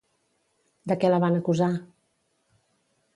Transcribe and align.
De 0.91 0.97
què 1.03 1.11
la 1.11 1.19
van 1.25 1.37
acusar? 1.41 1.67